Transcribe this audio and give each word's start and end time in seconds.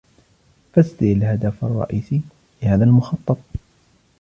فسر 0.73 0.97
الهدف 1.05 1.65
الرئيسي 1.65 2.21
لهذا 2.63 2.83
المخطط 2.83 3.37